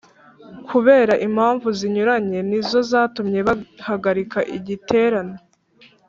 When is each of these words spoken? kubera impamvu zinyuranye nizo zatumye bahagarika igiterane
kubera 0.69 1.13
impamvu 1.27 1.67
zinyuranye 1.77 2.39
nizo 2.49 2.79
zatumye 2.89 3.39
bahagarika 3.47 4.39
igiterane 4.57 5.37